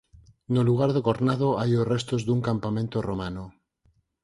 [0.55, 3.43] No lugar do Cornado hai os restos dun campamento romano.